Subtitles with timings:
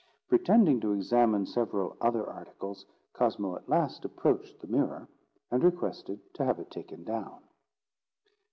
[0.29, 5.07] Pretending to examine several other articles, Cosmo at last approached the mirror,
[5.51, 7.43] and requested to have it taken down.